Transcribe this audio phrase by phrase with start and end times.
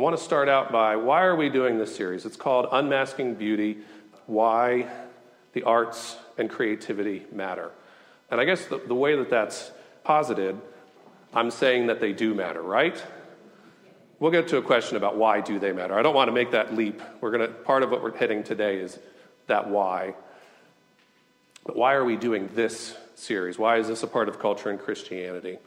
[0.00, 2.24] I want to start out by why are we doing this series?
[2.24, 3.80] It's called Unmasking Beauty
[4.24, 4.88] Why
[5.52, 7.70] the Arts and Creativity Matter.
[8.30, 9.70] And I guess the, the way that that's
[10.02, 10.58] posited,
[11.34, 12.96] I'm saying that they do matter, right?
[14.18, 15.98] We'll get to a question about why do they matter.
[15.98, 17.02] I don't want to make that leap.
[17.20, 18.98] We're going to part of what we're hitting today is
[19.48, 20.14] that why.
[21.66, 23.58] But why are we doing this series?
[23.58, 25.58] Why is this a part of culture and Christianity?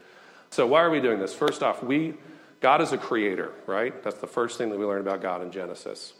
[0.49, 1.35] So why are we doing this?
[1.35, 2.15] First off, we
[2.63, 4.01] God is a creator, right?
[4.05, 6.13] That's the first thing that we learn about God in Genesis.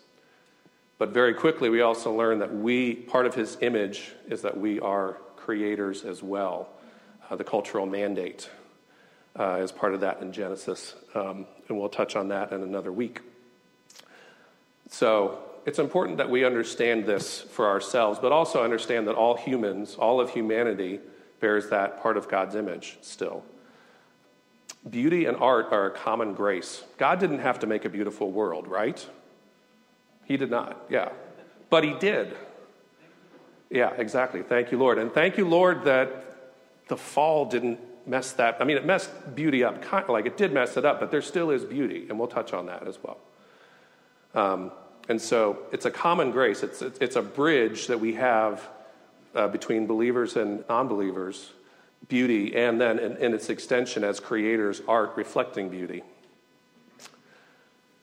[0.98, 4.78] But very quickly, we also learn that we, part of his image is that we
[4.82, 6.68] are creators as well.
[7.30, 8.50] Uh, the cultural mandate
[9.40, 10.96] uh, is part of that in Genesis.
[11.16, 13.22] Um, and we'll touch on that in another week.
[14.90, 19.96] So it's important that we understand this for ourselves, but also understand that all humans,
[19.96, 21.00] all of humanity,
[21.40, 23.46] bears that part of God's image still.
[24.90, 26.84] Beauty and art are a common grace.
[26.98, 29.06] God didn't have to make a beautiful world, right?
[30.26, 31.09] He did not, yeah.
[31.70, 32.36] But He did.
[33.70, 34.44] Yeah, exactly.
[34.44, 34.98] Thank you, Lord.
[34.98, 36.23] And thank you, Lord, that
[36.89, 38.58] the fall didn't mess that.
[38.59, 41.11] I mean, it messed beauty up, kind of like it did mess it up, but
[41.11, 43.17] there still is beauty, and we'll touch on that as well.
[44.36, 44.72] Um,
[45.09, 48.67] and so it's a common grace, it's, it's a bridge that we have
[49.36, 51.52] uh, between believers and non believers
[52.08, 56.04] beauty, and then in, in its extension as creators, art reflecting beauty.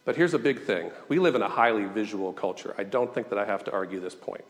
[0.04, 2.74] But here's a big thing we live in a highly visual culture.
[2.78, 4.44] I don't think that I have to argue this point.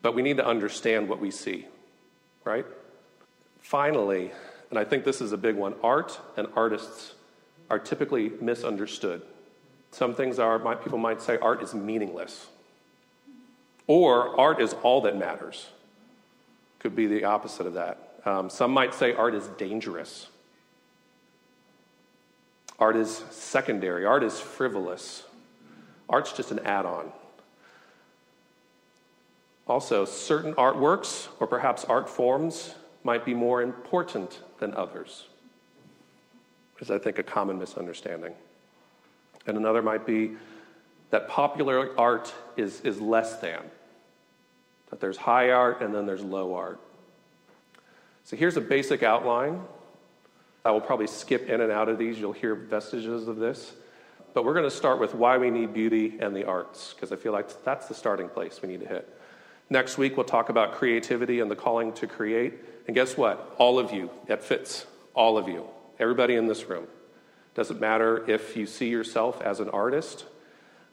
[0.00, 1.66] But we need to understand what we see,
[2.44, 2.64] right?
[3.60, 4.30] Finally,
[4.70, 7.14] and I think this is a big one art and artists
[7.68, 9.22] are typically misunderstood.
[9.90, 12.46] Some things are, people might say, art is meaningless.
[13.86, 15.66] Or art is all that matters.
[16.78, 18.07] Could be the opposite of that.
[18.28, 20.26] Um, some might say art is dangerous.
[22.78, 24.04] Art is secondary.
[24.04, 25.24] Art is frivolous.
[26.10, 27.10] Art's just an add on.
[29.66, 35.24] Also, certain artworks or perhaps art forms might be more important than others,
[36.80, 38.34] is I think a common misunderstanding.
[39.46, 40.36] And another might be
[41.08, 43.60] that popular art is, is less than,
[44.90, 46.78] that there's high art and then there's low art.
[48.28, 49.62] So here's a basic outline.
[50.62, 52.18] I will probably skip in and out of these.
[52.18, 53.72] You'll hear vestiges of this.
[54.34, 57.16] But we're going to start with why we need beauty and the arts, because I
[57.16, 59.08] feel like that's the starting place we need to hit.
[59.70, 62.52] Next week, we'll talk about creativity and the calling to create.
[62.86, 63.54] And guess what?
[63.56, 64.84] All of you, that fits.
[65.14, 65.64] All of you.
[65.98, 66.86] Everybody in this room.
[67.54, 70.26] Doesn't matter if you see yourself as an artist,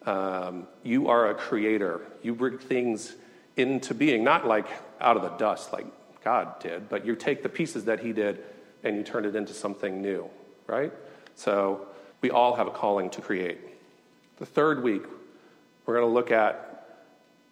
[0.05, 1.99] um, you are a creator.
[2.23, 3.13] You bring things
[3.57, 4.67] into being, not like
[5.01, 5.85] out of the dust, like
[6.25, 8.39] God did, but you take the pieces that He did
[8.83, 10.27] and you turn it into something new,
[10.65, 10.91] right?
[11.35, 11.87] So
[12.21, 13.59] we all have a calling to create.
[14.37, 15.03] The third week,
[15.85, 17.03] we're going to look at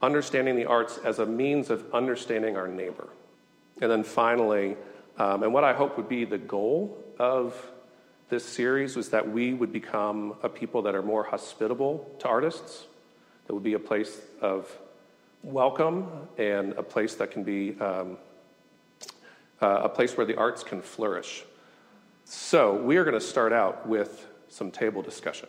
[0.02, 3.08] understanding the arts as a means of understanding our neighbor.
[3.80, 4.76] And then finally,
[5.20, 7.56] um, and what I hope would be the goal of
[8.30, 12.86] this series was that we would become a people that are more hospitable to artists,
[13.46, 14.68] that would be a place of
[15.44, 16.08] welcome
[16.40, 18.18] and a place that can be um,
[19.64, 21.46] uh, a place where the arts can flourish.
[22.26, 25.48] So, we are going to start out with some table discussion.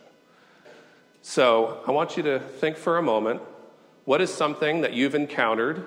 [1.20, 3.42] So, I want you to think for a moment
[4.04, 5.84] what is something that you've encountered,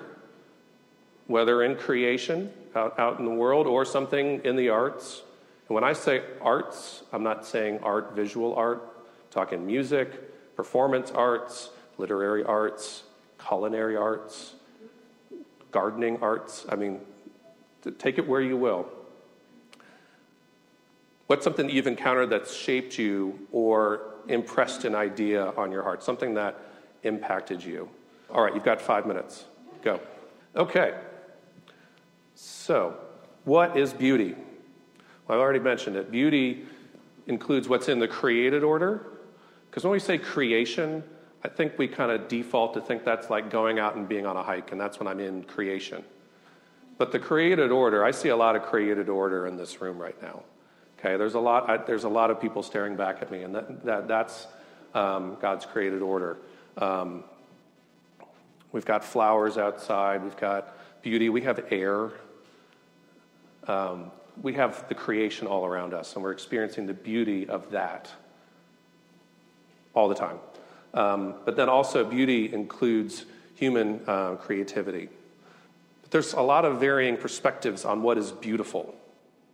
[1.26, 5.22] whether in creation, out, out in the world, or something in the arts?
[5.68, 11.10] And when I say arts, I'm not saying art, visual art, I'm talking music, performance
[11.12, 13.04] arts, literary arts,
[13.38, 14.54] culinary arts,
[15.70, 16.66] gardening arts.
[16.68, 17.00] I mean,
[17.92, 18.88] Take it where you will.
[21.26, 26.02] What's something that you've encountered that's shaped you or impressed an idea on your heart?
[26.02, 26.58] Something that
[27.02, 27.88] impacted you?
[28.30, 29.44] All right, you've got five minutes.
[29.82, 30.00] Go.
[30.56, 30.94] Okay.
[32.34, 32.96] So,
[33.44, 34.34] what is beauty?
[35.26, 36.10] Well, I already mentioned it.
[36.10, 36.66] Beauty
[37.26, 39.06] includes what's in the created order.
[39.70, 41.04] Because when we say creation,
[41.44, 44.36] I think we kind of default to think that's like going out and being on
[44.36, 46.04] a hike, and that's when I'm in creation.
[46.98, 50.20] But the created order, I see a lot of created order in this room right
[50.20, 50.42] now.
[50.98, 51.70] Okay, there's a lot.
[51.70, 54.48] I, there's a lot of people staring back at me, and that, that that's
[54.94, 56.38] um, God's created order.
[56.76, 57.22] Um,
[58.72, 60.24] we've got flowers outside.
[60.24, 61.28] We've got beauty.
[61.28, 62.10] We have air.
[63.68, 64.10] Um,
[64.42, 68.10] we have the creation all around us, and we're experiencing the beauty of that
[69.94, 70.38] all the time.
[70.94, 73.24] Um, but then also, beauty includes
[73.54, 75.10] human uh, creativity.
[76.10, 78.94] There's a lot of varying perspectives on what is beautiful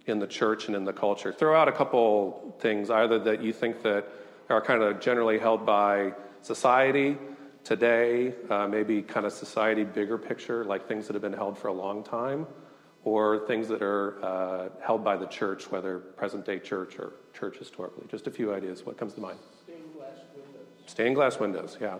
[0.06, 1.32] in the church and in the culture.
[1.32, 4.06] Throw out a couple things, either that you think that
[4.50, 6.12] are kind of generally held by
[6.42, 7.16] society
[7.64, 11.68] today, uh, maybe kind of society bigger picture, like things that have been held for
[11.68, 12.46] a long time,
[13.04, 17.56] or things that are uh, held by the church, whether present day church or church
[17.56, 18.06] historically.
[18.10, 18.84] Just a few ideas.
[18.84, 19.38] What comes to mind?
[19.64, 20.66] Stained glass windows.
[20.86, 21.98] Stained glass windows, yeah.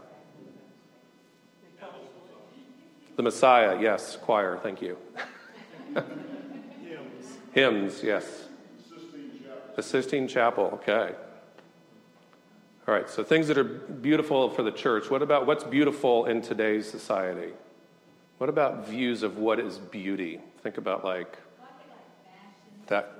[3.16, 4.16] The Messiah, yes.
[4.16, 4.98] Choir, thank you.
[5.94, 7.38] Hymns.
[7.52, 8.44] Hymns, yes.
[9.76, 11.14] The Sistine Chapel, okay.
[12.86, 15.10] All right, so things that are beautiful for the church.
[15.10, 17.52] What about what's beautiful in today's society?
[18.38, 20.40] What about views of what is beauty?
[20.62, 21.38] Think about like
[22.88, 23.10] that.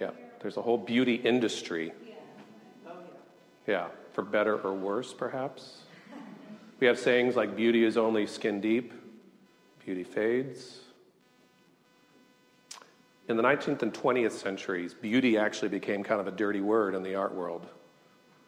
[0.00, 0.10] Yeah,
[0.40, 1.92] there's a whole beauty industry.
[3.66, 5.82] Yeah, for better or worse, perhaps.
[6.82, 8.92] We have sayings like beauty is only skin deep,
[9.84, 10.80] beauty fades.
[13.28, 17.04] In the 19th and 20th centuries, beauty actually became kind of a dirty word in
[17.04, 17.68] the art world.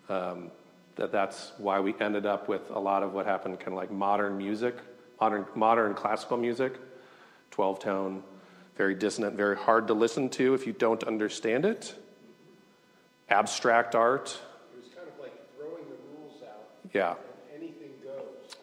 [0.08, 0.50] Um,
[0.96, 3.92] that that's why we ended up with a lot of what happened, kind of like
[3.92, 4.78] modern music,
[5.20, 6.75] modern, modern classical music,
[7.52, 8.25] 12 tone,
[8.76, 11.94] very dissonant, very hard to listen to if you don't understand it.
[13.28, 14.36] Abstract art.
[14.72, 16.66] It was kind of like throwing the rules out.
[16.92, 17.14] Yeah.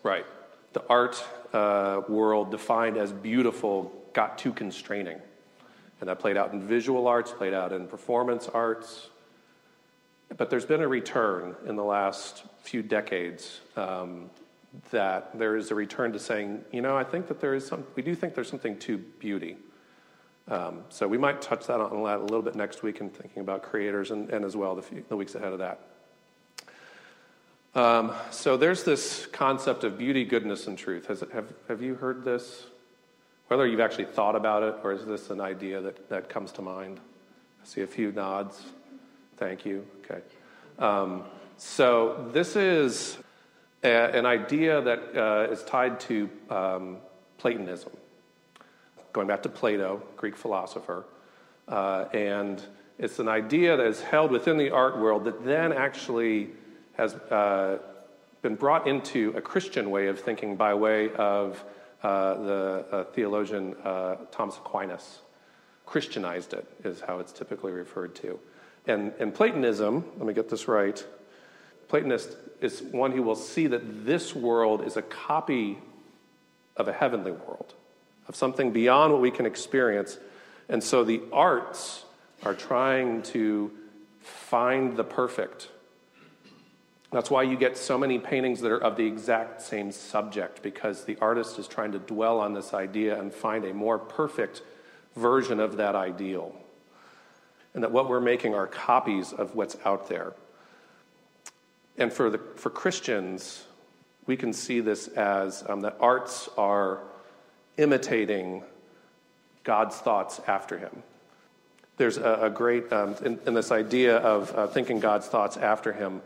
[0.04, 0.26] Right.
[0.74, 5.20] The art uh, world defined as beautiful got too constraining.
[6.00, 9.10] And that played out in visual arts, played out in performance arts.
[10.36, 14.30] But there's been a return in the last few decades um,
[14.92, 17.86] that there is a return to saying, you know, I think that there is some,
[17.96, 19.58] we do think there's something to beauty.
[20.48, 23.42] Um, so we might touch that on that a little bit next week in thinking
[23.42, 25.91] about creators and, and as well the, few, the weeks ahead of that.
[27.74, 31.08] Um, so there's this concept of beauty, goodness, and truth.
[31.08, 32.66] Has have, have you heard this?
[33.48, 36.62] Whether you've actually thought about it or is this an idea that, that comes to
[36.62, 37.00] mind?
[37.62, 38.62] I see a few nods.
[39.38, 39.86] Thank you.
[40.04, 40.22] Okay.
[40.80, 41.24] Um,
[41.58, 43.18] so this is
[43.84, 46.98] a, an idea that uh, is tied to um,
[47.38, 47.92] Platonism.
[49.14, 51.06] Going back to Plato, Greek philosopher.
[51.68, 52.62] Uh, and
[53.00, 56.50] it's an idea that is held within the art world that then actually
[56.94, 57.80] has uh,
[58.42, 61.64] been brought into a Christian way of thinking by way of
[62.04, 65.20] uh, the uh, theologian uh, Thomas Aquinas.
[65.86, 68.40] Christianized it, is how it's typically referred to.
[68.88, 71.06] And, and Platonism, let me get this right,
[71.90, 75.78] Platonist is one who will see that this world is a copy
[76.78, 77.74] of a heavenly world,
[78.28, 80.18] of something beyond what we can experience.
[80.70, 82.06] And so the arts
[82.44, 83.72] are trying to
[84.22, 85.68] find the perfect
[87.12, 91.04] that's why you get so many paintings that are of the exact same subject, because
[91.04, 94.62] the artist is trying to dwell on this idea and find a more perfect
[95.16, 96.56] version of that ideal.
[97.74, 100.34] And that what we're making are copies of what's out there.
[101.98, 103.66] And for, the, for Christians,
[104.26, 107.00] we can see this as um, that arts are
[107.78, 108.64] imitating
[109.66, 111.04] God's thoughts after Him.
[111.98, 115.92] There's a, a great, um, in, in, this idea of uh, thinking God's thoughts after
[115.92, 116.22] Him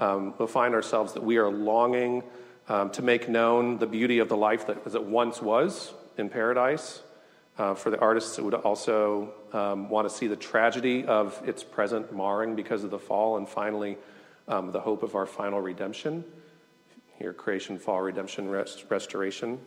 [0.00, 2.22] um, we'll find ourselves that we are longing
[2.68, 6.28] um, to make known the beauty of the life that as it once was in
[6.28, 7.02] paradise.
[7.58, 11.62] Uh, for the artists, it would also um, want to see the tragedy of its
[11.62, 13.98] present marring because of the fall, and finally,
[14.48, 16.24] um, the hope of our final redemption.
[17.18, 19.58] Here, creation, fall, redemption, rest, restoration.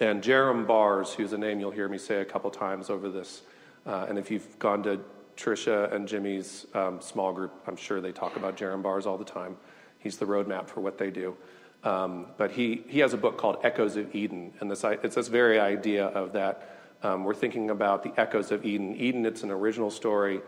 [0.00, 3.42] And Jerram Barrs, who's a name you'll hear me say a couple times over this,
[3.84, 5.00] uh, and if you've gone to
[5.36, 9.24] Trisha and Jimmy's um, small group, I'm sure they talk about Jerram Barrs all the
[9.24, 9.56] time.
[9.98, 11.36] He's the roadmap for what they do.
[11.84, 15.28] Um, but he, he has a book called Echoes of Eden, and this, it's this
[15.28, 16.76] very idea of that.
[17.02, 18.96] Um, we're thinking about the echoes of Eden.
[18.96, 20.40] Eden, it's an original story,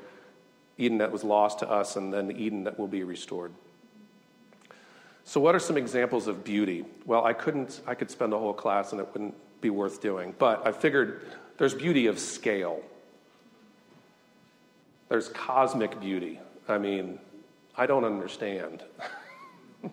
[0.78, 3.52] Eden that was lost to us, and then the Eden that will be restored.
[5.24, 6.86] So, what are some examples of beauty?
[7.04, 10.34] Well, I couldn't, I could spend a whole class and it wouldn't be worth doing,
[10.38, 11.20] but I figured
[11.58, 12.80] there's beauty of scale.
[15.08, 16.40] There's cosmic beauty.
[16.68, 17.18] I mean,
[17.76, 18.82] I don't understand.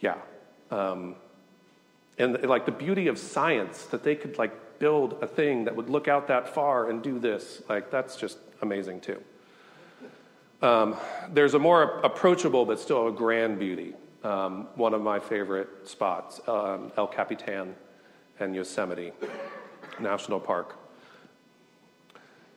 [0.00, 0.16] yeah.
[0.70, 1.16] Um,
[2.18, 5.88] and like the beauty of science that they could like build a thing that would
[5.88, 9.22] look out that far and do this like that's just amazing too
[10.62, 10.96] um,
[11.32, 13.94] there's a more approachable but still a grand beauty
[14.24, 17.74] um, one of my favorite spots um, el capitan
[18.40, 19.12] and yosemite
[20.00, 20.76] national park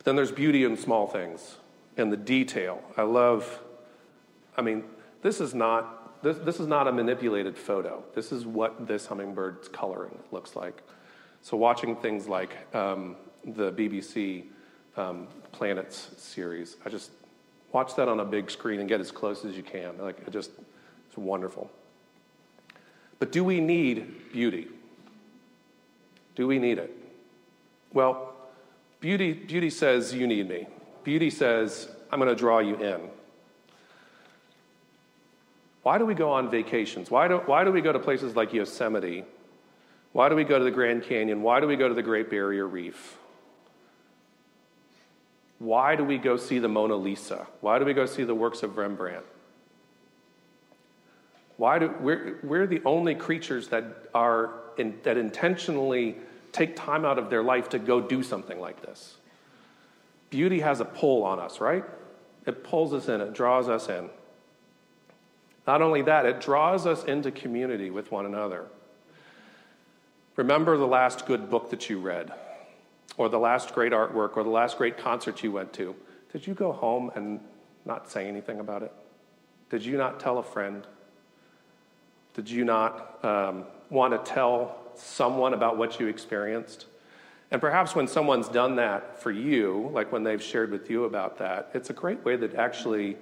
[0.02, 1.58] but then there's beauty in small things
[1.96, 2.82] and the detail.
[2.98, 3.60] I love,
[4.58, 4.84] I mean,
[5.22, 8.04] this is not, this, this is not a manipulated photo.
[8.16, 10.82] This is what this hummingbird's coloring looks like.
[11.44, 13.16] So watching things like um,
[13.46, 14.46] the BBC
[14.98, 16.78] um, Planets series.
[16.84, 17.12] I just
[17.72, 20.00] watch that on a big screen and get as close as you can.
[20.00, 20.50] Like, it just,
[21.10, 21.70] it's wonderful.
[23.20, 24.68] But do we need beauty?
[26.34, 26.92] Do we need it?
[27.94, 28.31] Well,
[29.02, 30.68] beauty, beauty says, You need me.
[31.04, 33.10] Beauty says, I'm going to draw you in.
[35.84, 37.10] Why do we go on vacations?
[37.10, 39.26] Why do, why do we go to places like Yosemite?
[40.14, 41.42] Why do we go to the Grand Canyon?
[41.42, 43.18] Why do we go to the Great Barrier Reef?
[45.58, 47.48] Why do we go see the Mona Lisa?
[47.62, 49.26] Why do we go see the works of Rembrandt?
[51.58, 56.18] Why do, we're, we're the only creatures that, are in, that intentionally
[56.52, 59.18] take time out of their life to go do something like this.
[60.30, 61.84] Beauty has a pull on us, right?
[62.46, 64.10] It pulls us in, it draws us in.
[65.68, 68.66] Not only that, it draws us into community with one another.
[70.36, 72.32] Remember the last good book that you read,
[73.18, 75.96] or the last great artwork, or the last great concert you went to.
[76.32, 77.40] Did you go home and
[77.86, 78.94] not say anything about it?
[79.70, 80.88] Did you not tell a friend?
[82.34, 86.86] Did you not um, want to tell someone about what you experienced?
[87.52, 91.38] And perhaps when someone's done that for you, like when they've shared with you about
[91.40, 93.18] that, it's a great way to actually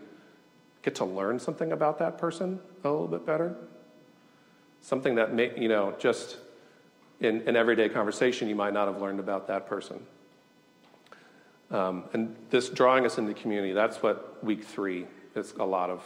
[0.84, 3.56] get to learn something about that person a little bit better.
[4.82, 6.38] Something that, may, you know, just
[7.20, 10.00] in an everyday conversation you might not have learned about that person.
[11.72, 15.06] Um, and this drawing us into community, that's what week three
[15.36, 16.04] is a lot of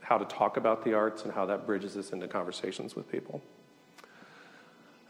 [0.00, 3.42] how to talk about the arts and how that bridges us into conversations with people.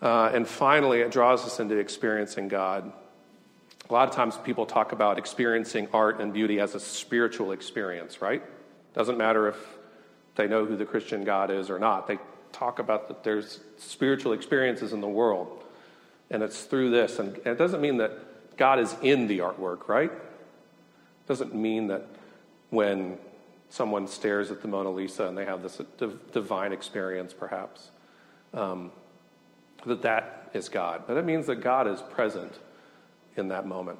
[0.02, 2.92] Uh, and finally, it draws us into experiencing God.
[3.88, 8.20] A lot of times people talk about experiencing art and beauty as a spiritual experience,
[8.20, 8.42] right?
[8.94, 9.56] Doesn't matter if
[10.34, 12.06] they know who the Christian God is or not.
[12.06, 12.18] They
[12.52, 15.64] talk about that there's spiritual experiences in the world,
[16.30, 17.18] and it's through this.
[17.18, 20.10] And, it doesn't mean that God is in the artwork, right?
[20.10, 22.06] It doesn't mean that
[22.70, 23.18] when
[23.68, 25.80] someone stares at the Mona Lisa and they have this
[26.32, 27.90] divine experience, perhaps,
[28.54, 28.90] um,
[29.84, 31.02] that that is God.
[31.06, 32.52] But it means that God is present
[33.36, 33.98] in that moment.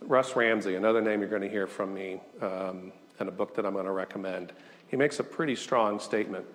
[0.00, 3.74] Russ Ramsey, another name you're going to hear from me um, a book that I'm
[3.74, 4.52] going to recommend,
[4.88, 6.46] he makes a pretty strong statement.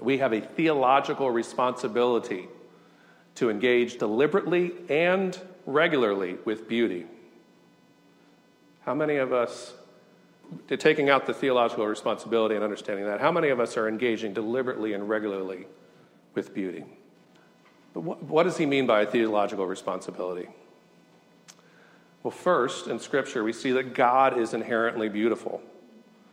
[0.00, 2.48] We have a theological responsibility
[3.36, 7.06] to engage deliberately and regularly with beauty.
[8.80, 9.74] How many of us
[10.68, 14.92] taking out the theological responsibility and understanding that, how many of us are engaging deliberately
[14.92, 15.66] and regularly
[16.36, 16.84] with beauty?
[17.92, 20.48] But what, what does he mean by theological responsibility?
[22.22, 25.62] Well, first, in Scripture, we see that God is inherently beautiful.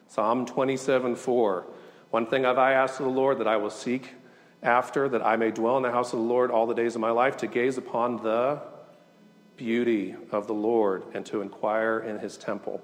[0.08, 1.66] Psalm 27 4.
[2.12, 4.14] One thing have I asked of the Lord that I will seek
[4.62, 7.02] after, that I may dwell in the house of the Lord all the days of
[7.02, 8.62] my life, to gaze upon the
[9.58, 12.82] beauty of the Lord and to inquire in his temple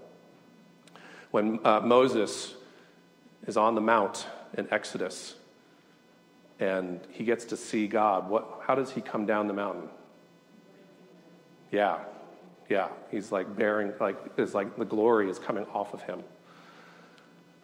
[1.32, 2.56] when uh, Moses
[3.46, 5.36] is on the mount in Exodus
[6.60, 9.90] and he gets to see God, what, how does he come down the mountain?
[11.72, 12.00] Yeah,
[12.68, 12.90] yeah.
[13.12, 16.24] He's like bearing, like, it's like the glory is coming off of him.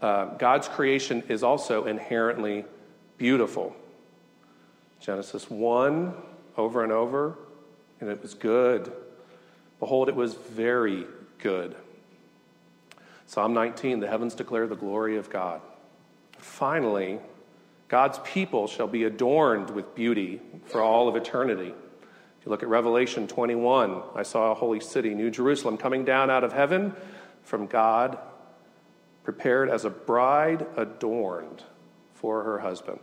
[0.02, 2.66] Uh, God's creation is also inherently
[3.18, 3.76] beautiful.
[5.00, 6.14] Genesis 1,
[6.58, 7.38] over and over,
[8.00, 8.92] and it was good.
[9.80, 11.06] Behold, it was very
[11.40, 11.76] good.
[13.28, 15.62] Psalm 19, the heavens declare the glory of God.
[16.38, 17.20] Finally,
[17.88, 21.74] God's people shall be adorned with beauty for all of eternity.
[22.40, 26.30] If you look at Revelation 21, I saw a holy city, New Jerusalem, coming down
[26.30, 26.94] out of heaven
[27.44, 28.18] from God,
[29.24, 31.64] prepared as a bride adorned
[32.16, 33.00] for her husband.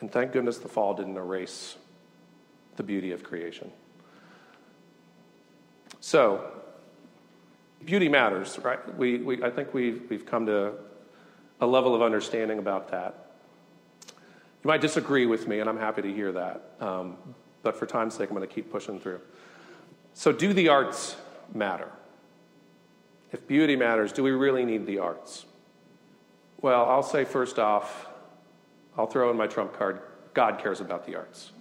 [0.00, 1.76] And thank goodness the fall didn't erase
[2.76, 3.70] the beauty of creation.
[6.00, 6.52] So,
[7.84, 8.94] beauty matters, right?
[8.98, 10.74] We, we, I think we've, we've come to
[11.60, 13.14] a level of understanding about that.
[14.08, 16.62] You might disagree with me, and I'm happy to hear that.
[16.80, 17.16] Um,
[17.62, 19.20] but for time's sake, I'm going to keep pushing through.
[20.14, 21.16] So, do the arts
[21.54, 21.90] matter?
[23.32, 25.44] If beauty matters, do we really need the arts?
[26.60, 28.06] Well, I'll say first off,
[28.96, 30.00] I'll throw in my trump card
[30.34, 31.52] God cares about the arts.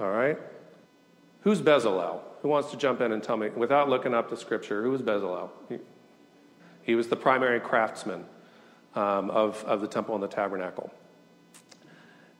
[0.00, 0.38] All right?
[1.42, 2.20] Who's Bezalel?
[2.42, 5.02] Who wants to jump in and tell me, without looking up the scripture, who was
[5.02, 5.50] Bezalel?
[5.68, 5.78] He,
[6.82, 8.24] he was the primary craftsman
[8.94, 10.92] um, of, of the temple and the tabernacle.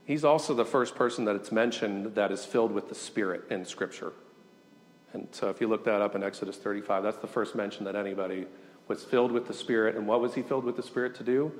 [0.04, 3.64] He's also the first person that it's mentioned that is filled with the Spirit in
[3.64, 4.12] Scripture.
[5.12, 7.96] And so if you look that up in Exodus 35, that's the first mention that
[7.96, 8.46] anybody
[8.88, 9.96] was filled with the Spirit.
[9.96, 11.52] And what was he filled with the Spirit to do?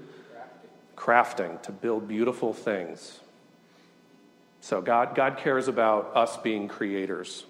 [0.97, 3.21] Crafting, Crafting to build beautiful things.
[4.61, 7.45] So God, God cares about us being creators.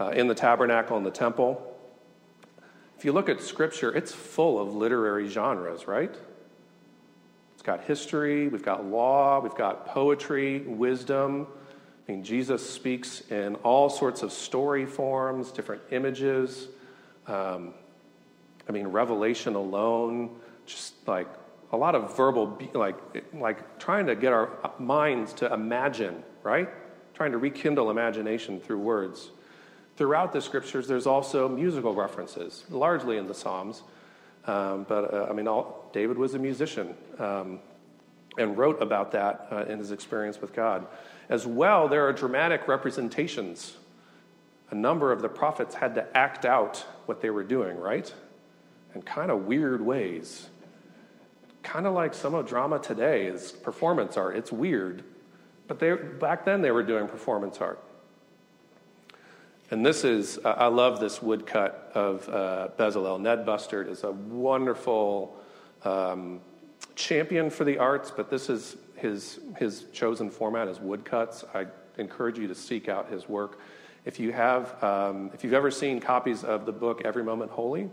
[0.00, 1.66] uh, in the tabernacle and the temple.
[2.98, 6.14] If you look at Scripture, it's full of literary genres, right?
[7.60, 11.46] It's got history, we've got law, we've got poetry, wisdom.
[12.08, 16.68] I mean, Jesus speaks in all sorts of story forms, different images.
[17.26, 17.74] Um,
[18.66, 21.28] I mean, Revelation alone, just like
[21.72, 22.96] a lot of verbal, like,
[23.34, 24.48] like trying to get our
[24.78, 26.70] minds to imagine, right?
[27.12, 29.32] Trying to rekindle imagination through words.
[29.98, 33.82] Throughout the scriptures, there's also musical references, largely in the Psalms.
[34.50, 37.60] Um, but uh, I mean, all, David was a musician um,
[38.36, 40.86] and wrote about that uh, in his experience with God.
[41.28, 43.76] As well, there are dramatic representations.
[44.70, 48.12] A number of the prophets had to act out what they were doing, right?
[48.96, 50.48] In kind of weird ways.
[51.62, 54.36] Kind of like some of drama today is performance art.
[54.36, 55.04] It's weird.
[55.68, 57.80] But they, back then, they were doing performance art.
[59.70, 63.20] And this is, uh, I love this woodcut of uh, Bezalel.
[63.20, 65.36] Ned Bustard is a wonderful
[65.84, 66.40] um,
[66.96, 71.44] champion for the arts, but this is his, his chosen format is woodcuts.
[71.54, 71.66] I
[71.98, 73.60] encourage you to seek out his work.
[74.04, 77.88] If you have, um, if you've ever seen copies of the book Every Moment Holy,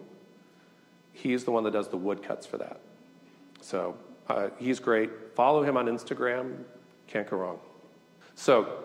[1.13, 2.79] he's the one that does the woodcuts for that.
[3.61, 3.95] So
[4.29, 5.11] uh, he's great.
[5.35, 6.63] Follow him on Instagram.
[7.05, 7.59] Can't go wrong.
[8.33, 8.83] So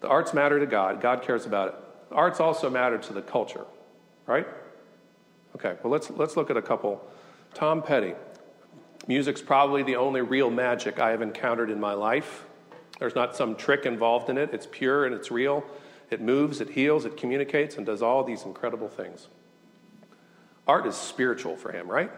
[0.00, 1.00] the arts matter to God.
[1.00, 1.74] God cares about it
[2.14, 3.64] arts also matter to the culture,
[4.26, 4.46] right?
[5.56, 7.06] Okay, well, let's, let's look at a couple.
[7.52, 8.14] Tom Petty.
[9.06, 12.44] Music's probably the only real magic I have encountered in my life.
[12.98, 14.50] There's not some trick involved in it.
[14.52, 15.64] It's pure and it's real.
[16.10, 19.28] It moves, it heals, it communicates, and does all these incredible things.
[20.66, 22.10] Art is spiritual for him, right?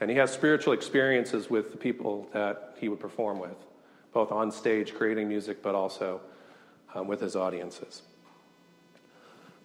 [0.00, 3.56] And he has spiritual experiences with the people that he would perform with,
[4.12, 6.20] both on stage creating music, but also
[6.94, 8.02] um, with his audiences.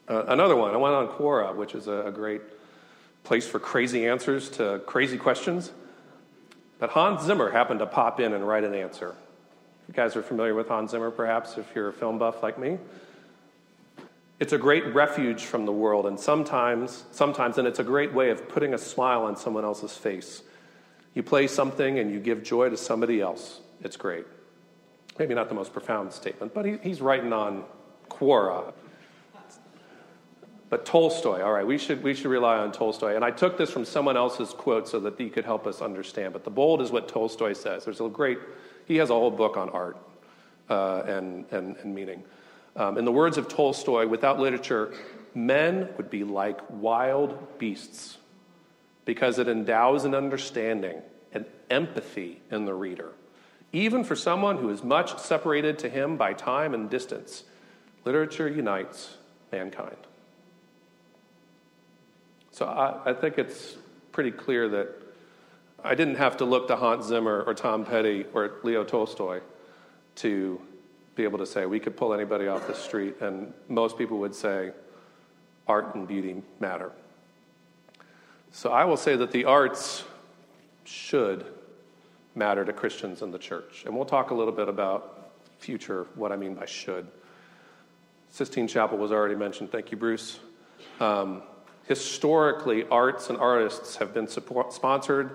[0.10, 2.42] Uh, another one, I went on Quora, which is a, a great
[3.24, 5.72] place for crazy answers to crazy questions.
[6.80, 9.16] But Hans Zimmer happened to pop in and write an answer.
[9.88, 12.80] You guys are familiar with Hans Zimmer, perhaps, if you're a film buff like me.
[14.40, 18.32] It's a great refuge from the world, and sometimes, sometimes, and it's a great way
[18.32, 20.42] of putting a smile on someone else's face.
[21.14, 23.60] You play something and you give joy to somebody else.
[23.82, 24.26] It's great.
[25.20, 27.66] Maybe not the most profound statement, but he, he's writing on
[28.10, 28.74] Quora.
[30.70, 33.16] But Tolstoy, all right, we should, we should rely on Tolstoy.
[33.16, 36.34] And I took this from someone else's quote so that he could help us understand.
[36.34, 37.86] But the bold is what Tolstoy says.
[37.86, 38.38] There's a great,
[38.86, 39.98] he has a whole book on art
[40.70, 42.24] uh, and, and, and meaning.
[42.76, 44.94] Um, in the words of Tolstoy, without literature,
[45.34, 48.18] men would be like wild beasts
[49.06, 51.02] because it endows an understanding
[51.34, 53.12] and empathy in the reader.
[53.74, 57.44] Even for someone who is much separated to him by time and distance,
[58.06, 59.18] literature unites
[59.52, 59.98] mankind.
[62.60, 63.78] So I, I think it's
[64.12, 64.90] pretty clear that
[65.82, 69.40] I didn't have to look to Hans Zimmer or Tom Petty or Leo Tolstoy
[70.16, 70.60] to
[71.16, 74.36] be able to say we could pull anybody off the street, and most people would
[74.36, 74.74] say
[75.70, 76.92] art and beauty matter.
[78.52, 80.04] So I will say that the arts
[80.84, 81.46] should
[82.36, 83.84] matter to Christians in the church.
[83.86, 87.08] And we'll talk a little bit about future, what I mean by should.
[88.32, 89.72] Sistine Chapel was already mentioned.
[89.72, 90.42] Thank you, Bruce.
[91.00, 91.42] Um,
[91.90, 95.32] historically, arts and artists have been support, sponsored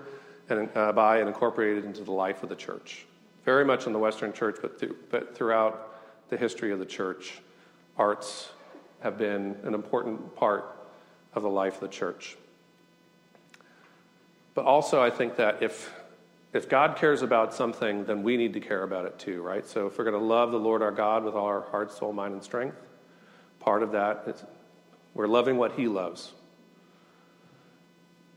[0.49, 3.05] and, uh, by and incorporated into the life of the church.
[3.43, 7.41] Very much in the Western church, but, th- but throughout the history of the church,
[7.97, 8.51] arts
[9.01, 10.77] have been an important part
[11.33, 12.37] of the life of the church.
[14.53, 15.93] But also, I think that if,
[16.53, 19.67] if God cares about something, then we need to care about it too, right?
[19.67, 22.13] So if we're going to love the Lord our God with all our heart, soul,
[22.13, 22.77] mind, and strength,
[23.59, 24.41] part of that is
[25.13, 26.31] we're loving what He loves.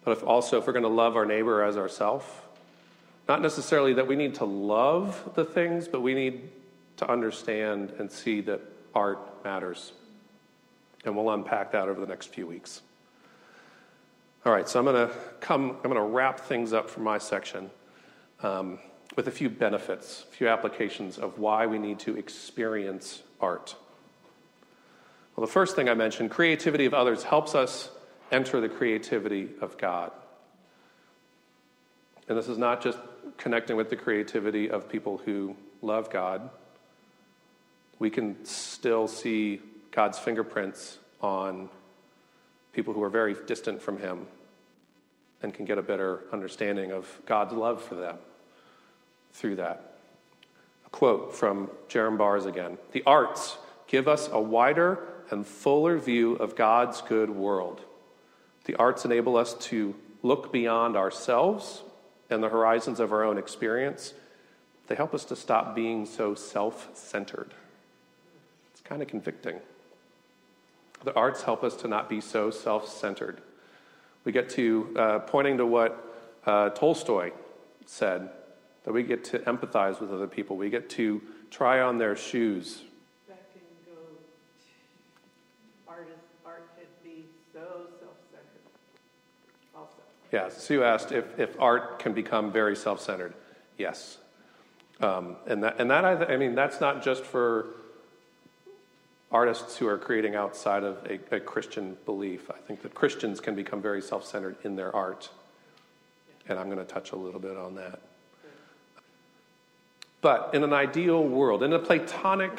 [0.09, 2.25] But if also, if we're going to love our neighbor as ourselves,
[3.29, 6.49] not necessarily that we need to love the things, but we need
[6.97, 8.63] to understand and see that
[8.95, 9.93] art matters.
[11.05, 12.81] And we'll unpack that over the next few weeks.
[14.47, 17.19] All right, so I'm going to come, I'm going to wrap things up for my
[17.19, 17.71] section
[18.43, 18.79] um,
[19.15, 23.77] with a few benefits, a few applications of why we need to experience art.
[25.37, 27.91] Well, the first thing I mentioned, creativity of others helps us
[28.31, 30.13] enter the creativity of God.
[32.29, 32.99] And this is not just
[33.39, 36.51] connecting with the creativity of people who love God.
[37.99, 39.61] We can still see
[39.91, 41.69] God's fingerprints on
[42.73, 44.27] people who are very distant from Him
[45.43, 48.17] and can get a better understanding of God's love for them
[49.33, 49.95] through that.
[50.87, 56.35] A quote from Jerram Barrs again The arts give us a wider and fuller view
[56.35, 57.81] of God's good world.
[58.69, 61.83] The arts enable us to look beyond ourselves
[62.29, 64.13] and the horizons of our own experience.
[64.89, 67.55] They help us to stop being so self centered.
[68.73, 69.61] It's kind of convicting.
[71.03, 73.41] The arts help us to not be so self centered.
[74.25, 76.05] We get to, uh, pointing to what
[76.45, 77.33] uh, Tolstoy
[77.87, 78.29] said,
[78.85, 80.59] that we get to empathize with other people.
[80.59, 82.83] We get to try on their shoes.
[83.29, 83.99] That can go,
[85.99, 88.47] art, is, art could be so self-centered
[89.75, 90.03] also.
[90.33, 93.35] Yeah, Sue asked if, if art can become very self centered.
[93.77, 94.19] Yes.
[95.01, 97.67] Um, and that, and that I, I mean, that's not just for
[99.31, 102.51] artists who are creating outside of a, a Christian belief.
[102.51, 105.31] I think that Christians can become very self centered in their art.
[106.49, 108.01] And I'm going to touch a little bit on that.
[110.21, 112.59] But in an ideal world, in a Platonic,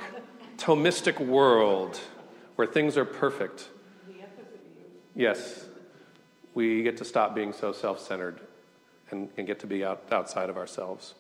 [0.58, 2.00] Thomistic world
[2.60, 3.70] where things are perfect,
[5.16, 5.64] yes,
[6.54, 8.42] we get to stop being so self centered
[9.12, 11.14] and, and, get to be out, outside of ourselves.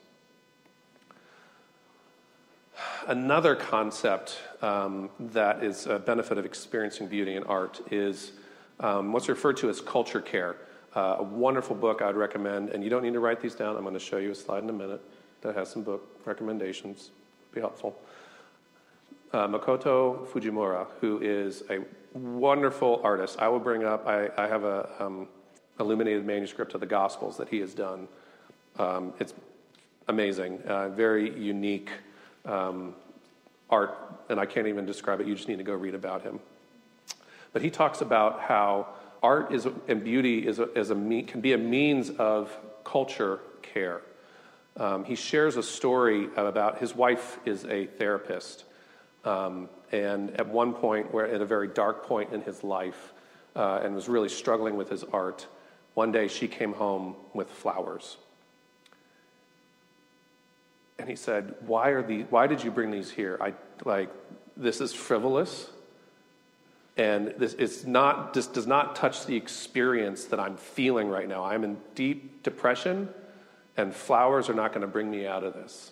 [3.07, 8.33] Another concept um, that is a benefit of experiencing beauty in art is
[8.81, 10.57] um, what's referred to as culture care.
[10.93, 13.77] Uh, a wonderful book I'd recommend, and you don't need to write these down.
[13.77, 15.01] I'm going to show you a slide in a minute
[15.39, 17.11] that has some book recommendations.
[17.53, 17.97] Be helpful.
[19.31, 21.79] Uh, Makoto Fujimura, who is a
[22.17, 23.37] wonderful artist.
[23.37, 24.07] I will bring up.
[24.07, 25.27] I, I have a um,
[25.79, 28.07] illuminated manuscript of the Gospels that he has done.
[28.79, 29.35] Um, it's
[30.07, 31.91] amazing, uh, very unique
[32.43, 32.95] um,
[33.69, 33.95] art,
[34.29, 35.27] and I can't even describe it.
[35.27, 36.39] You just need to go read about him.
[37.53, 38.87] But he talks about how
[39.21, 42.51] art is, and beauty is a, is a, can be a means of
[42.83, 44.01] culture care.
[44.75, 48.63] Um, he shares a story about his wife is a therapist.
[49.25, 53.13] Um, and at one point, where at a very dark point in his life,
[53.55, 55.47] uh, and was really struggling with his art,
[55.93, 58.17] one day she came home with flowers.
[60.97, 62.25] And he said, "Why are these?
[62.29, 63.37] Why did you bring these here?
[63.41, 63.53] I
[63.85, 64.09] like
[64.55, 65.69] this is frivolous,
[66.97, 68.33] and this it's not.
[68.33, 71.43] This does not touch the experience that I'm feeling right now.
[71.43, 73.09] I'm in deep depression."
[73.79, 75.91] and flowers are not going to bring me out of this.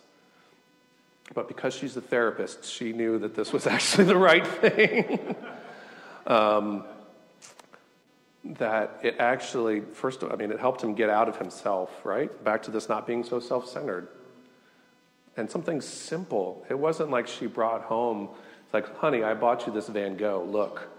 [1.33, 5.35] But because she's a therapist, she knew that this was actually the right thing.
[6.27, 6.85] um,
[8.43, 11.91] that it actually, first, of all, I mean, it helped him get out of himself,
[12.05, 12.43] right?
[12.43, 14.07] Back to this not being so self centered.
[15.35, 16.65] And something simple.
[16.69, 18.29] It wasn't like she brought home,
[18.63, 20.89] it's like, honey, I bought you this Van Gogh, look.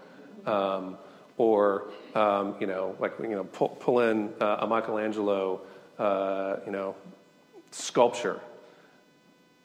[0.45, 0.97] Um,
[1.37, 5.61] or, um, you know, like, you know, pull, pull in uh, a Michelangelo
[5.99, 6.95] uh, you know,
[7.71, 8.39] sculpture.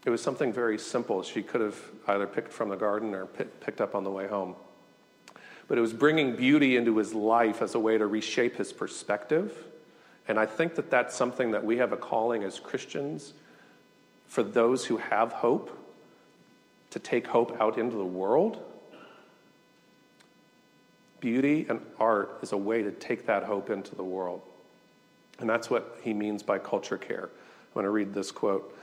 [0.04, 1.22] It was something very simple.
[1.22, 4.54] She could have either picked from the garden or picked up on the way home.
[5.66, 9.56] But it was bringing beauty into his life as a way to reshape his perspective.
[10.28, 13.32] And I think that that's something that we have a calling as Christians
[14.26, 15.78] for those who have hope
[16.90, 18.62] to take hope out into the world.
[21.20, 24.42] Beauty and art is a way to take that hope into the world.
[25.38, 27.24] And that's what he means by culture care.
[27.24, 28.76] I'm going to read this quote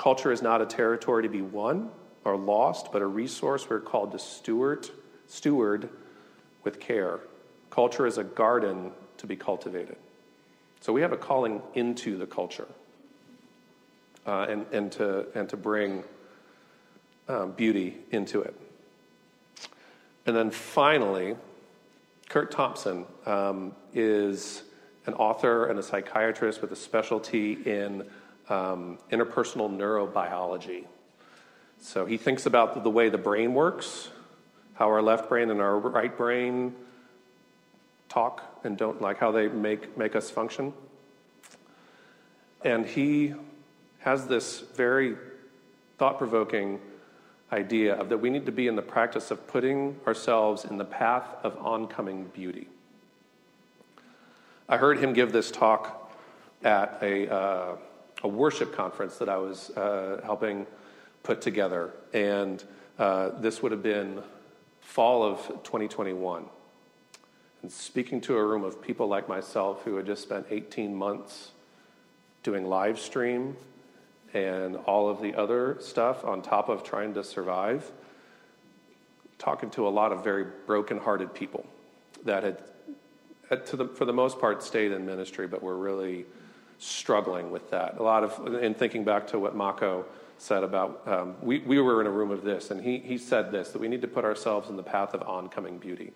[0.00, 1.90] Culture is not a territory to be won
[2.24, 4.88] or lost, but a resource we're called to steward,
[5.26, 5.90] steward
[6.64, 7.20] with care.
[7.68, 9.96] Culture is a garden to be cultivated.
[10.80, 12.66] So we have a calling into the culture
[14.26, 16.02] uh, and, and, to, and to bring
[17.28, 18.58] um, beauty into it.
[20.24, 21.36] And then finally,
[22.30, 24.62] Curt Thompson um, is
[25.04, 28.08] an author and a psychiatrist with a specialty in
[28.50, 30.84] um, interpersonal neurobiology.
[31.80, 34.10] So he thinks about the, way the brain works,
[34.74, 36.74] how our left brain and our right brain
[38.08, 40.72] talk and don't like how they make, make us function.
[42.62, 43.34] And he
[44.00, 45.16] has this very
[45.96, 46.80] thought provoking
[47.52, 50.84] idea of that we need to be in the practice of putting ourselves in the
[50.84, 52.68] path of oncoming beauty.
[54.68, 56.12] I heard him give this talk
[56.62, 57.76] at a, uh,
[58.22, 60.66] a worship conference that I was uh, helping
[61.22, 61.92] put together.
[62.12, 62.62] And
[62.98, 64.22] uh, this would have been
[64.80, 66.44] fall of 2021.
[67.62, 71.52] And speaking to a room of people like myself who had just spent 18 months
[72.42, 73.56] doing live stream
[74.32, 77.90] and all of the other stuff on top of trying to survive,
[79.38, 81.66] talking to a lot of very broken-hearted people
[82.24, 82.62] that had
[83.50, 86.24] the, for the most part, stayed in ministry, but we're really
[86.80, 87.98] struggling with that.
[87.98, 90.06] A lot of, in thinking back to what Mako
[90.38, 93.52] said about um, we, we were in a room of this, and he, he said
[93.52, 96.12] this that we need to put ourselves in the path of oncoming beauty.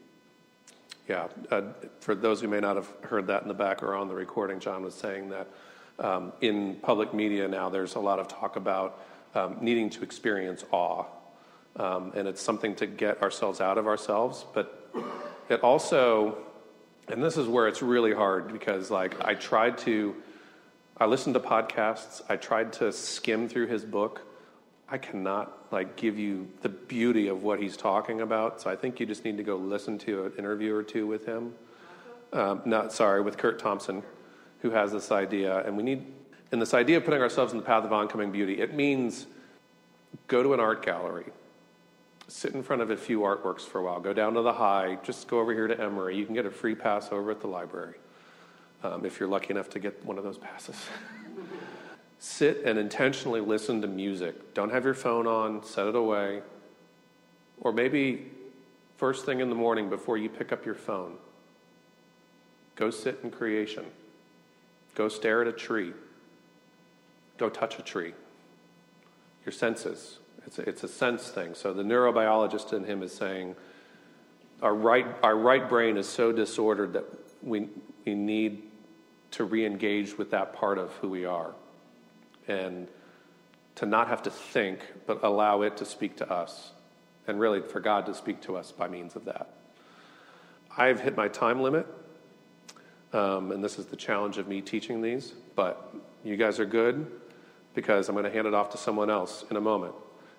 [1.06, 1.62] Yeah, uh,
[2.00, 4.58] for those who may not have heard that in the back or on the recording,
[4.58, 5.48] John was saying that
[5.98, 9.02] um, in public media now there's a lot of talk about
[9.34, 11.04] um, needing to experience awe.
[11.76, 14.88] Um, and it's something to get ourselves out of ourselves, but
[15.48, 16.38] it also,
[17.08, 20.14] and this is where it's really hard because, like, I tried to
[20.96, 22.22] I listened to podcasts.
[22.28, 24.22] I tried to skim through his book.
[24.88, 28.60] I cannot like give you the beauty of what he's talking about.
[28.60, 31.26] So I think you just need to go listen to an interview or two with
[31.26, 31.54] him.
[32.32, 34.04] Um, not sorry, with Curt Thompson,
[34.60, 36.06] who has this idea, and we need.
[36.52, 39.26] And this idea of putting ourselves in the path of oncoming beauty, it means
[40.28, 41.26] go to an art gallery,
[42.28, 44.98] sit in front of a few artworks for a while, go down to the high,
[45.02, 46.16] just go over here to Emory.
[46.16, 47.94] You can get a free pass over at the library
[48.84, 50.76] um, if you're lucky enough to get one of those passes.
[52.18, 54.54] Sit and intentionally listen to music.
[54.54, 56.40] Don't have your phone on, set it away.
[57.60, 58.30] Or maybe
[58.96, 61.16] first thing in the morning before you pick up your phone,
[62.76, 63.84] go sit in creation.
[64.94, 65.92] Go stare at a tree.
[67.36, 68.14] Go touch a tree.
[69.44, 70.18] Your senses.
[70.46, 71.54] It's a, it's a sense thing.
[71.54, 73.56] So the neurobiologist in him is saying
[74.62, 77.04] our right, our right brain is so disordered that
[77.42, 77.68] we,
[78.06, 78.62] we need
[79.34, 81.52] to re engage with that part of who we are
[82.46, 82.88] and
[83.74, 86.70] to not have to think, but allow it to speak to us,
[87.26, 89.50] and really for God to speak to us by means of that.
[90.76, 91.86] I've hit my time limit,
[93.12, 95.92] um, and this is the challenge of me teaching these, but
[96.22, 97.10] you guys are good
[97.74, 99.94] because I'm going to hand it off to someone else in a moment.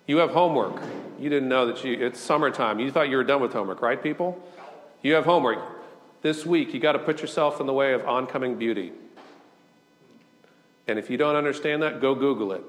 [0.07, 0.81] You have homework.
[1.19, 2.79] You didn't know that you, it's summertime.
[2.79, 4.41] You thought you were done with homework, right, people?
[5.01, 5.59] You have homework.
[6.25, 8.91] This week, you got to put yourself in the way of oncoming beauty.
[10.87, 12.63] And if you don't understand that, go Google it.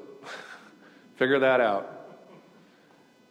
[1.16, 2.18] Figure that out.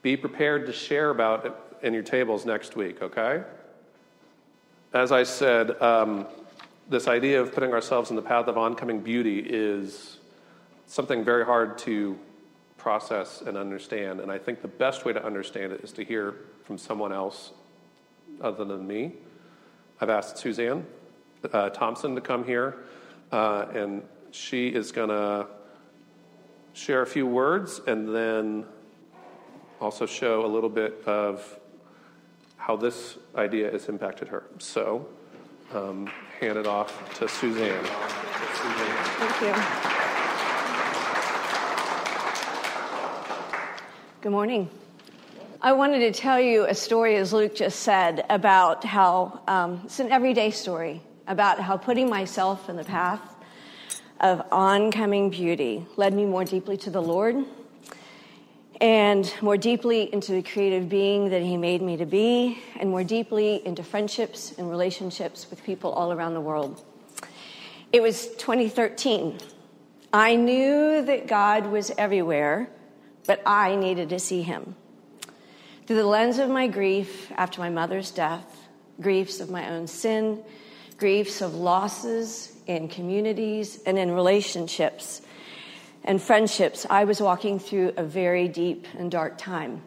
[0.01, 3.43] Be prepared to share about it in your tables next week, okay?
[4.95, 6.25] As I said, um,
[6.89, 10.17] this idea of putting ourselves in the path of oncoming beauty is
[10.87, 12.17] something very hard to
[12.79, 14.19] process and understand.
[14.19, 16.33] And I think the best way to understand it is to hear
[16.63, 17.51] from someone else
[18.41, 19.13] other than me.
[20.01, 20.85] I've asked Suzanne
[21.53, 22.83] uh, Thompson to come here,
[23.31, 25.47] uh, and she is going to
[26.73, 28.65] share a few words and then
[29.79, 31.59] also show a little bit of
[32.57, 34.43] how this idea has impacted her.
[34.57, 35.07] So,
[35.73, 36.07] um,
[36.39, 37.85] hand it off to Suzanne.
[39.17, 39.53] Thank you.
[44.21, 44.69] Good morning.
[45.65, 49.99] I wanted to tell you a story, as Luke just said, about how um, it's
[49.99, 53.35] an everyday story about how putting myself in the path
[54.19, 57.43] of oncoming beauty led me more deeply to the Lord
[58.79, 63.03] and more deeply into the creative being that He made me to be, and more
[63.03, 66.83] deeply into friendships and relationships with people all around the world.
[67.91, 69.39] It was 2013.
[70.13, 72.69] I knew that God was everywhere,
[73.25, 74.75] but I needed to see Him.
[75.85, 78.67] Through the lens of my grief after my mother's death,
[78.99, 80.43] griefs of my own sin,
[80.97, 85.21] griefs of losses in communities and in relationships
[86.03, 89.83] and friendships, I was walking through a very deep and dark time.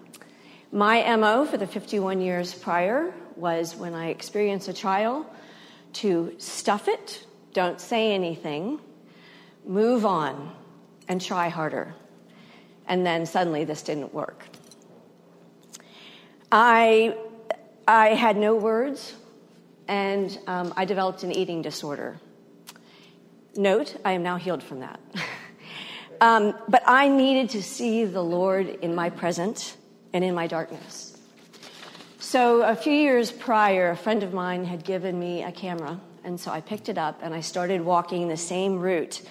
[0.71, 5.27] My MO for the 51 years prior was when I experience a trial
[5.95, 8.79] to stuff it, don't say anything,
[9.67, 10.53] move on,
[11.09, 11.95] and try harder.
[12.87, 14.45] And then suddenly this didn't work.
[16.51, 17.15] I,
[17.87, 19.15] I had no words,
[19.87, 22.19] and um, I developed an eating disorder.
[23.55, 24.99] Note, I am now healed from that.
[26.23, 29.77] um, but I needed to see the Lord in my present
[30.15, 31.19] and in my darkness.
[32.19, 36.41] So, a few years prior, a friend of mine had given me a camera, and
[36.41, 39.23] so I picked it up and I started walking the same route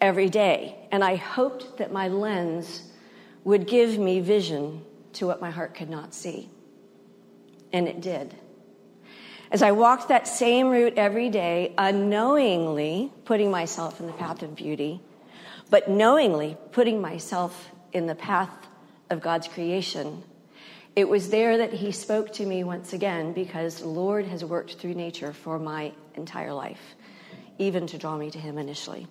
[0.00, 0.76] every day.
[0.90, 2.82] And I hoped that my lens
[3.44, 6.48] would give me vision to what my heart could not see.
[7.72, 8.34] And it did.
[9.50, 14.56] As I walked that same route every day, unknowingly putting myself in the path of
[14.56, 15.00] beauty,
[15.68, 18.50] but knowingly putting myself in the path
[19.10, 20.22] of God's creation,
[20.96, 24.74] it was there that He spoke to me once again because the Lord has worked
[24.74, 26.94] through nature for my entire life,
[27.58, 29.06] even to draw me to Him initially.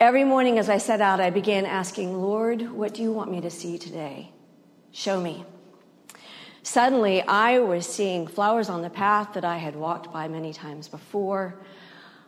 [0.00, 3.40] Every morning as I set out, I began asking, Lord, what do you want me
[3.40, 4.30] to see today?
[4.92, 5.44] Show me.
[6.62, 10.86] Suddenly, I was seeing flowers on the path that I had walked by many times
[10.86, 11.56] before.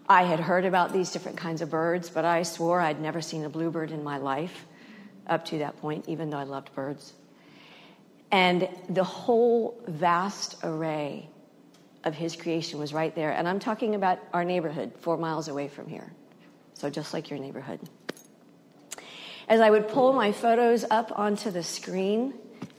[0.09, 3.45] I had heard about these different kinds of birds, but I swore I'd never seen
[3.45, 4.67] a bluebird in my life.
[5.29, 7.13] up to that point, even though I loved birds.
[8.33, 11.29] And the whole vast array
[12.03, 13.31] of his creation was right there.
[13.31, 16.13] And I'm talking about our neighborhood, four miles away from here.
[16.81, 17.79] So just like your neighborhood.
[19.51, 22.33] As I would pull my photos up onto the screen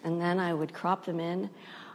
[0.04, 1.52] and then I would crop them in,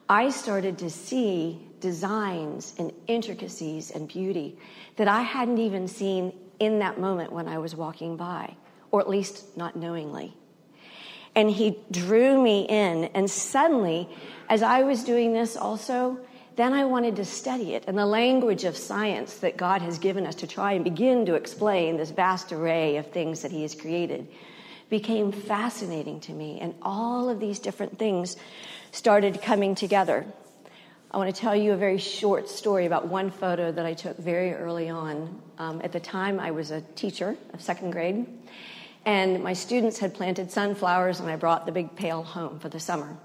[0.09, 4.57] I started to see designs and intricacies and beauty
[4.95, 8.55] that I hadn't even seen in that moment when I was walking by,
[8.92, 10.33] or at least not knowingly.
[11.35, 14.09] And he drew me in, and suddenly,
[14.49, 16.21] as I was doing this also,
[16.57, 20.27] then I wanted to study it and the language of science that God has given
[20.27, 23.75] us to try and begin to explain this vast array of things that He has
[23.75, 24.27] created
[24.88, 26.59] became fascinating to me.
[26.61, 28.37] And all of these different things
[28.92, 30.25] started coming together.
[31.11, 34.16] I want to tell you a very short story about one photo that I took
[34.16, 35.40] very early on.
[35.59, 38.27] Um, at the time, I was a teacher of second grade,
[39.05, 42.81] and my students had planted sunflowers, and I brought the big pail home for the
[42.81, 43.16] summer.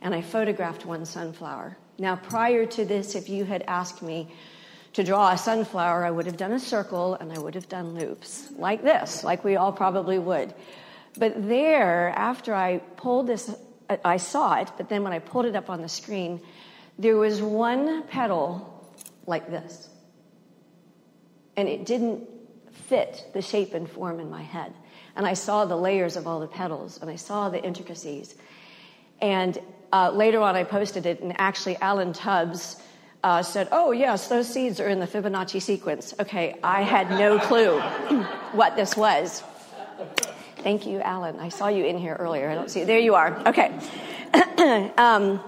[0.00, 1.76] And I photographed one sunflower.
[1.98, 4.28] Now, prior to this, if you had asked me
[4.94, 7.94] to draw a sunflower, I would have done a circle and I would have done
[7.94, 10.54] loops like this, like we all probably would.
[11.16, 13.54] But there, after I pulled this,
[13.88, 16.40] uh, I saw it, but then when I pulled it up on the screen,
[16.98, 18.92] there was one petal
[19.26, 19.88] like this.
[21.56, 22.28] And it didn't
[22.72, 24.72] fit the shape and form in my head.
[25.16, 28.34] And I saw the layers of all the petals and I saw the intricacies.
[29.20, 29.58] And
[29.94, 32.82] uh, later on, I posted it, and actually, Alan Tubbs
[33.22, 36.12] uh, said, Oh, yes, those seeds are in the Fibonacci sequence.
[36.18, 37.78] Okay, I had no clue
[38.52, 39.44] what this was.
[40.56, 41.38] Thank you, Alan.
[41.38, 42.50] I saw you in here earlier.
[42.50, 42.86] I don't see you.
[42.86, 43.40] There you are.
[43.46, 43.72] Okay.
[44.98, 45.40] um,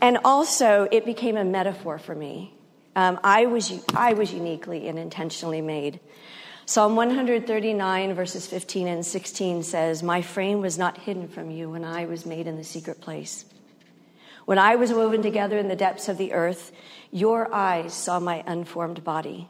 [0.00, 2.54] and also, it became a metaphor for me.
[2.94, 5.98] Um, I, was, I was uniquely and intentionally made.
[6.66, 11.84] Psalm 139, verses 15 and 16 says, My frame was not hidden from you when
[11.84, 13.44] I was made in the secret place.
[14.44, 16.72] When I was woven together in the depths of the earth,
[17.10, 19.48] your eyes saw my unformed body.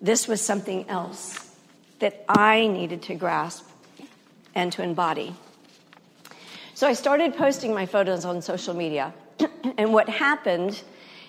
[0.00, 1.50] This was something else
[1.98, 3.66] that I needed to grasp
[4.54, 5.34] and to embody.
[6.74, 9.14] So I started posting my photos on social media.
[9.78, 10.82] and what happened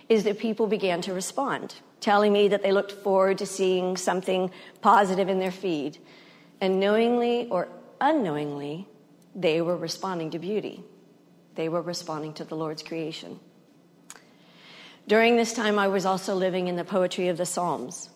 [0.10, 4.52] is that people began to respond, telling me that they looked forward to seeing something
[4.82, 5.98] positive in their feed.
[6.62, 7.68] And knowingly or
[8.02, 8.88] unknowingly,
[9.36, 10.84] they were responding to beauty.
[11.56, 13.40] They were responding to the Lord's creation.
[15.08, 18.10] During this time, I was also living in the poetry of the Psalms.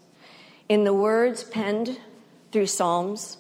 [0.68, 2.00] In the words penned
[2.52, 3.38] through Psalms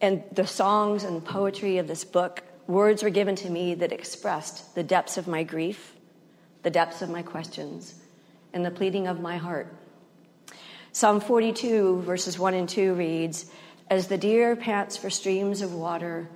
[0.00, 4.74] and the songs and poetry of this book, words were given to me that expressed
[4.74, 5.94] the depths of my grief,
[6.62, 7.94] the depths of my questions,
[8.52, 9.74] and the pleading of my heart.
[10.92, 13.46] Psalm 42, verses 1 and 2 reads
[13.90, 16.28] As the deer pants for streams of water,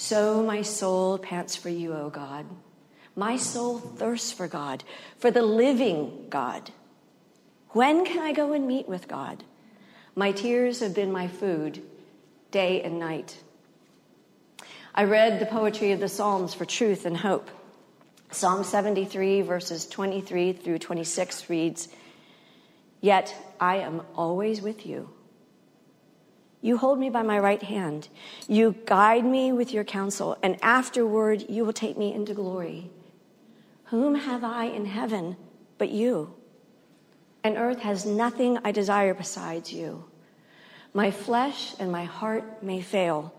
[0.00, 2.46] so my soul pants for you, O God.
[3.14, 4.82] My soul thirsts for God,
[5.18, 6.70] for the living God.
[7.72, 9.44] When can I go and meet with God?
[10.16, 11.82] My tears have been my food
[12.50, 13.36] day and night.
[14.94, 17.50] I read the poetry of the Psalms for truth and hope.
[18.30, 21.88] Psalm 73, verses 23 through 26 reads,
[23.02, 25.10] Yet I am always with you.
[26.62, 28.08] You hold me by my right hand.
[28.46, 32.90] You guide me with your counsel, and afterward you will take me into glory.
[33.84, 35.36] Whom have I in heaven
[35.78, 36.34] but you?
[37.42, 40.04] And earth has nothing I desire besides you.
[40.92, 43.32] My flesh and my heart may fail,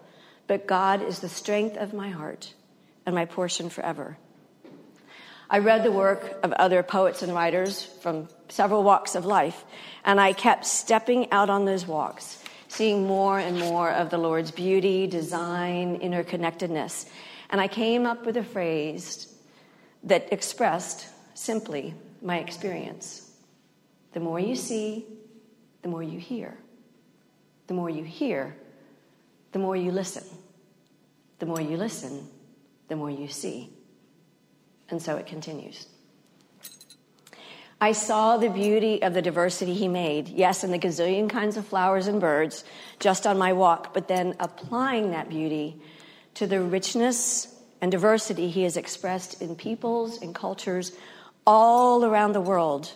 [0.47, 2.53] but God is the strength of my heart
[3.05, 4.17] and my portion forever.
[5.47, 9.63] I read the work of other poets and writers from several walks of life,
[10.03, 12.40] and I kept stepping out on those walks
[12.71, 17.05] seeing more and more of the Lord's beauty, design, interconnectedness.
[17.49, 19.27] And I came up with a phrase
[20.03, 23.29] that expressed simply my experience.
[24.13, 25.05] The more you see,
[25.81, 26.57] the more you hear.
[27.67, 28.55] The more you hear,
[29.51, 30.23] the more you listen.
[31.39, 32.25] The more you listen,
[32.87, 33.69] the more you see.
[34.89, 35.87] And so it continues.
[37.83, 41.65] I saw the beauty of the diversity he made, yes, and the gazillion kinds of
[41.65, 42.63] flowers and birds
[42.99, 45.81] just on my walk, but then applying that beauty
[46.35, 47.47] to the richness
[47.81, 50.91] and diversity he has expressed in peoples and cultures
[51.47, 52.93] all around the world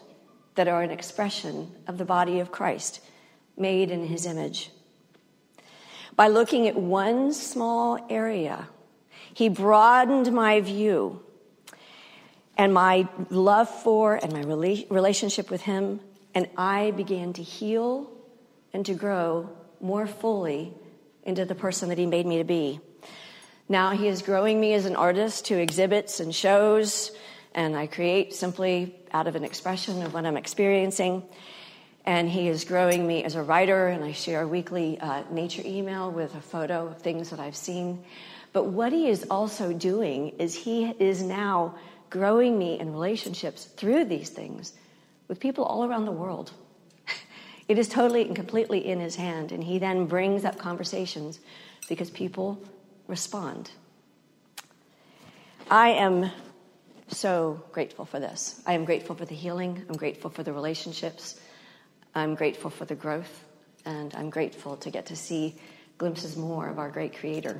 [0.53, 3.01] that are an expression of the body of Christ
[3.57, 4.69] made in his image.
[6.15, 8.67] By looking at one small area,
[9.33, 11.24] he broadened my view
[12.58, 14.41] and my love for and my
[14.89, 15.99] relationship with him,
[16.34, 18.10] and I began to heal
[18.74, 19.49] and to grow
[19.80, 20.74] more fully
[21.24, 22.80] into the person that he made me to be.
[23.68, 27.12] Now he is growing me as an artist to exhibits and shows,
[27.53, 31.24] and I create simply out of an expression of what I'm experiencing.
[32.06, 35.64] And he is growing me as a writer, and I share a weekly uh, nature
[35.66, 38.03] email with a photo of things that I've seen.
[38.53, 41.76] But what he is also doing is he is now
[42.16, 44.72] growing me in relationships through these things
[45.28, 46.51] with people all around the world.
[47.68, 51.39] It is totally and completely in his hand, and he then brings up conversations
[51.89, 52.61] because people
[53.07, 53.72] respond.
[55.70, 56.30] I am
[57.07, 58.61] so grateful for this.
[58.68, 61.39] I am grateful for the healing, I'm grateful for the relationships,
[62.13, 63.43] I'm grateful for the growth,
[63.84, 65.55] and I'm grateful to get to see
[65.97, 67.59] glimpses more of our great Creator.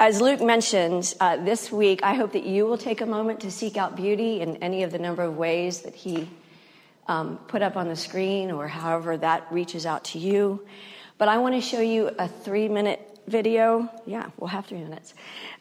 [0.00, 3.50] As Luke mentioned, uh, this week, I hope that you will take a moment to
[3.50, 6.26] seek out beauty in any of the number of ways that He
[7.06, 10.66] um, put up on the screen or however that reaches out to you.
[11.18, 13.90] But I want to show you a three minute video.
[14.06, 15.12] Yeah, we'll have three minutes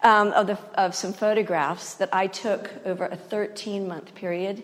[0.03, 4.63] um, of, the, of some photographs that I took over a 13 month period.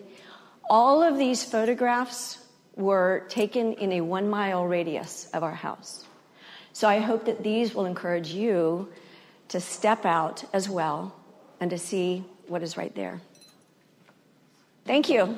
[0.70, 2.38] All of these photographs
[2.76, 6.06] were taken in a one mile radius of our house.
[6.72, 8.88] So I hope that these will encourage you
[9.48, 11.14] to step out as well
[11.60, 13.20] and to see what is right there.
[14.84, 15.36] Thank you.